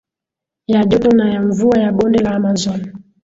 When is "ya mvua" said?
1.33-1.77